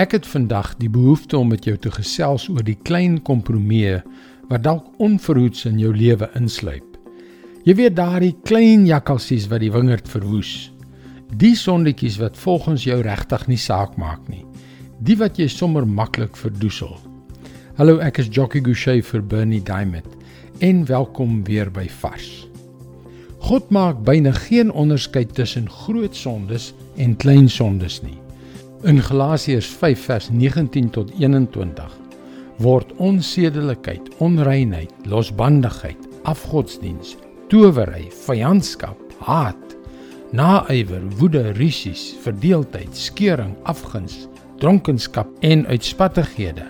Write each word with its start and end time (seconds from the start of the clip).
Ek 0.00 0.14
het 0.16 0.24
vandag 0.24 0.78
die 0.80 0.88
behoefte 0.88 1.36
om 1.36 1.50
met 1.52 1.66
jou 1.68 1.74
te 1.76 1.90
gesels 1.92 2.46
oor 2.48 2.64
die 2.64 2.78
klein 2.88 3.18
kompromieë 3.26 3.98
wat 4.48 4.62
dalk 4.64 4.86
onverhoeds 4.96 5.66
in 5.68 5.76
jou 5.82 5.90
lewe 5.92 6.30
insluip. 6.38 6.96
Jy 7.68 7.74
weet 7.76 7.98
daardie 7.98 8.32
klein 8.48 8.86
jakkalsies 8.88 9.50
wat 9.50 9.60
die 9.60 9.68
wingerd 9.74 10.08
verwoes. 10.08 10.70
Die 11.36 11.52
sondetjies 11.52 12.16
wat 12.22 12.38
volgens 12.40 12.86
jou 12.88 12.96
regtig 13.04 13.44
nie 13.50 13.60
saak 13.60 13.98
maak 14.00 14.22
nie. 14.32 14.46
Die 15.04 15.18
wat 15.20 15.36
jy 15.36 15.50
sommer 15.52 15.84
maklik 15.84 16.38
verdoesel. 16.38 16.96
Hallo, 17.76 17.98
ek 18.00 18.22
is 18.24 18.32
Jockey 18.32 18.64
Gouchee 18.64 19.04
vir 19.04 19.20
Bernie 19.20 19.60
Diamond 19.60 20.08
en 20.64 20.86
welkom 20.88 21.42
weer 21.44 21.68
by 21.68 21.84
Vars. 22.00 22.48
God 23.44 23.68
maak 23.68 24.00
byna 24.08 24.32
geen 24.48 24.72
onderskeid 24.72 25.36
tussen 25.36 25.68
groot 25.68 26.16
sondes 26.16 26.72
en 26.96 27.18
klein 27.20 27.52
sondes 27.52 28.00
nie. 28.00 28.16
In 28.82 29.02
Galasiërs 29.02 29.66
5 29.66 30.04
vers 30.04 30.28
19 30.30 30.90
tot 30.90 31.10
21 31.18 31.98
word 32.60 32.92
onsedelikheid, 32.96 34.08
onreinheid, 34.18 34.92
losbandigheid, 35.08 36.08
afgodsdiens, 36.28 37.16
towery, 37.48 38.10
vyandskap, 38.26 38.98
haat, 39.24 39.76
naaiwer, 40.32 41.02
woede, 41.16 41.52
rusies, 41.56 42.10
verdeeldheid, 42.22 42.96
skeuring, 42.96 43.56
afguns, 43.62 44.26
dronkenskap 44.60 45.28
en 45.40 45.66
uitspattighede 45.66 46.68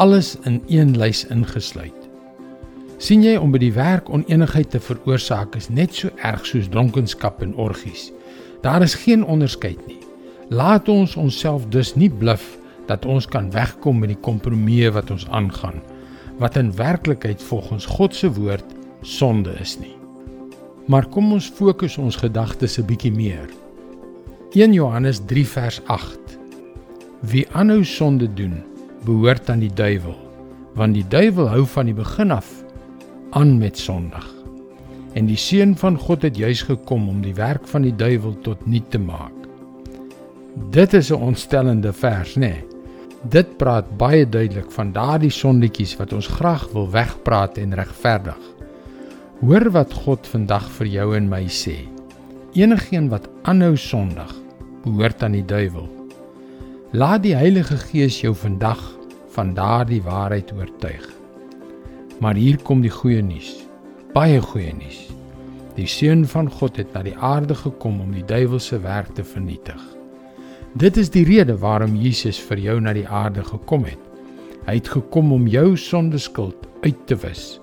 alles 0.00 0.36
in 0.48 0.62
een 0.68 0.96
lys 0.96 1.26
ingesluit 1.28 2.02
sien 3.02 3.24
jy 3.26 3.34
om 3.36 3.50
by 3.52 3.58
die 3.58 3.72
werk 3.74 4.08
onenigheid 4.14 4.70
te 4.72 4.80
veroorsaak 4.80 5.56
is 5.58 5.68
net 5.74 5.94
so 5.96 6.12
erg 6.22 6.44
soos 6.46 6.68
dronkenskap 6.70 7.42
en 7.42 7.56
orgies. 7.58 8.12
Daar 8.62 8.84
is 8.86 8.94
geen 8.94 9.24
onderskeid 9.26 9.80
nie. 9.88 9.91
Laat 10.52 10.88
ons 10.92 11.14
onsself 11.16 11.62
dus 11.72 11.94
nie 11.96 12.10
bluf 12.10 12.42
dat 12.84 13.06
ons 13.08 13.24
kan 13.24 13.46
wegkom 13.54 14.02
met 14.02 14.10
die 14.12 14.20
kompromieë 14.20 14.90
wat 14.92 15.08
ons 15.14 15.24
aangaan, 15.32 15.78
wat 16.42 16.58
in 16.60 16.74
werklikheid 16.76 17.40
volgens 17.48 17.86
God 17.88 18.12
se 18.12 18.28
woord 18.36 18.74
sonde 19.00 19.54
is 19.62 19.78
nie. 19.80 19.94
Maar 20.92 21.08
kom 21.08 21.32
ons 21.32 21.48
fokus 21.56 21.96
ons 21.96 22.20
gedagtes 22.20 22.76
'n 22.78 22.84
bietjie 22.84 23.12
meer. 23.12 23.48
1 24.52 24.72
Johannes 24.72 25.22
3 25.26 25.46
vers 25.46 25.80
8. 25.86 26.38
Wie 27.20 27.46
aanhou 27.52 27.84
sonde 27.84 28.28
doen, 28.34 28.62
behoort 29.04 29.50
aan 29.50 29.60
die 29.60 29.74
duiwel, 29.74 30.18
want 30.74 30.94
die 30.94 31.08
duiwel 31.08 31.48
hou 31.48 31.64
van 31.66 31.86
die 31.86 31.94
begin 31.94 32.30
af 32.30 32.64
aan 33.30 33.58
met 33.58 33.78
Sondag. 33.78 34.28
En 35.14 35.26
die 35.26 35.36
seun 35.36 35.76
van 35.76 35.96
God 35.96 36.22
het 36.22 36.36
juis 36.36 36.62
gekom 36.62 37.08
om 37.08 37.22
die 37.22 37.34
werk 37.34 37.68
van 37.68 37.82
die 37.82 37.96
duiwel 37.96 38.36
tot 38.40 38.66
nul 38.66 38.84
te 38.88 38.98
maak. 38.98 39.41
Dit 40.52 40.92
is 40.92 41.10
'n 41.10 41.14
ontstellende 41.14 41.92
vers, 41.92 42.34
né? 42.34 42.40
Nee. 42.40 42.64
Dit 43.22 43.56
praat 43.56 43.96
baie 43.96 44.28
duidelik 44.28 44.70
van 44.70 44.92
daardie 44.92 45.30
sondetjies 45.30 45.96
wat 45.96 46.12
ons 46.12 46.26
graag 46.26 46.66
wil 46.72 46.90
wegpraat 46.90 47.58
en 47.58 47.74
regverdig. 47.74 48.38
Hoor 49.40 49.70
wat 49.70 49.92
God 49.92 50.26
vandag 50.26 50.66
vir 50.70 50.86
jou 50.86 51.16
en 51.16 51.28
my 51.28 51.46
sê. 51.46 51.76
Enigeen 52.52 53.08
wat 53.08 53.28
aanhou 53.42 53.76
sondig, 53.76 54.34
behoort 54.82 55.22
aan 55.22 55.32
die 55.32 55.44
duiwel. 55.44 55.88
Laat 56.90 57.22
die 57.22 57.34
Heilige 57.34 57.76
Gees 57.76 58.20
jou 58.20 58.34
vandag 58.34 58.98
van 59.28 59.54
daardie 59.54 60.02
waarheid 60.02 60.52
oortuig. 60.52 61.08
Maar 62.20 62.34
hier 62.34 62.62
kom 62.62 62.80
die 62.80 62.90
goeie 62.90 63.22
nuus. 63.22 63.66
Baie 64.12 64.40
goeie 64.40 64.74
nuus. 64.74 65.08
Die 65.74 65.86
seun 65.86 66.26
van 66.26 66.50
God 66.50 66.76
het 66.76 66.92
na 66.92 67.02
die 67.02 67.16
aarde 67.16 67.54
gekom 67.54 68.00
om 68.00 68.12
die 68.12 68.24
duiwelse 68.24 68.80
werk 68.80 69.14
te 69.14 69.24
vernietig. 69.24 70.01
Dit 70.72 70.96
is 70.96 71.10
die 71.12 71.24
rede 71.28 71.58
waarom 71.60 71.98
Jesus 72.00 72.38
vir 72.40 72.60
jou 72.62 72.78
na 72.80 72.94
die 72.96 73.04
aarde 73.04 73.42
gekom 73.44 73.84
het. 73.84 74.00
Hy 74.64 74.78
het 74.78 74.88
gekom 74.88 75.32
om 75.34 75.44
jou 75.50 75.74
sondeskuld 75.76 76.64
uit 76.80 77.02
te 77.06 77.18
wis. 77.20 77.58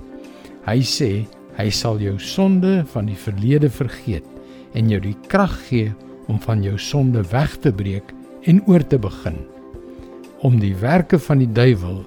Hy 0.67 0.77
sê 0.85 1.09
hy 1.57 1.67
sal 1.73 1.97
jou 2.03 2.19
sonde 2.21 2.83
van 2.93 3.09
die 3.09 3.17
verlede 3.17 3.71
vergeet 3.73 4.27
en 4.77 4.91
jou 4.93 5.01
die 5.01 5.15
krag 5.31 5.57
gee 5.71 5.89
om 6.29 6.37
van 6.43 6.61
jou 6.63 6.77
sonde 6.77 7.23
weg 7.33 7.57
te 7.63 7.73
breek 7.73 8.13
en 8.45 8.61
oor 8.69 8.85
te 8.85 9.01
begin 9.01 9.41
om 10.45 10.55
die 10.61 10.75
werke 10.79 11.17
van 11.19 11.41
die 11.41 11.49
duiwel 11.51 12.03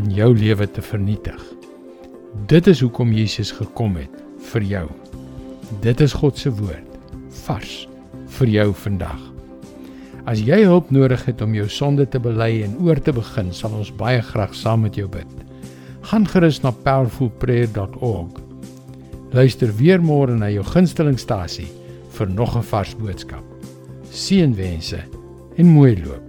in 0.00 0.08
jou 0.10 0.32
lewe 0.34 0.66
te 0.66 0.82
vernietig. 0.82 1.38
Dit 2.50 2.66
is 2.66 2.80
hoekom 2.82 3.12
Jesus 3.14 3.52
gekom 3.54 4.00
het 4.00 4.18
vir 4.50 4.66
jou. 4.66 4.86
Dit 5.84 6.00
is 6.00 6.16
God 6.16 6.40
se 6.40 6.50
woord 6.50 6.96
vars 7.44 7.84
vir 8.40 8.56
jou 8.58 8.72
vandag. 8.86 9.37
As 10.28 10.42
jy 10.44 10.58
hulp 10.68 10.90
nodig 10.92 11.22
het 11.24 11.40
om 11.40 11.54
jou 11.56 11.64
sonde 11.72 12.04
te 12.04 12.18
bely 12.20 12.58
en 12.66 12.74
oor 12.84 12.98
te 13.00 13.14
begin, 13.16 13.48
sal 13.56 13.72
ons 13.78 13.88
baie 13.96 14.20
graag 14.20 14.52
saam 14.52 14.82
met 14.84 14.98
jou 14.98 15.06
bid. 15.08 15.30
Gaan 16.10 16.28
gerus 16.28 16.60
na 16.60 16.74
powerfulprayer.org. 16.84 18.42
Luister 19.32 19.72
weer 19.80 20.04
môre 20.04 20.36
na 20.36 20.52
jou 20.52 20.66
gunstelingstasie 20.68 21.70
vir 22.18 22.28
nog 22.28 22.56
'n 22.56 22.62
vars 22.62 22.94
boodskap. 22.94 23.44
Seënwense 24.12 25.00
en 25.56 25.66
mooi 25.66 25.96
loop. 25.96 26.27